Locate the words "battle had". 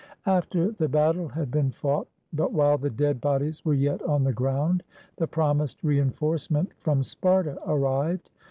0.89-1.51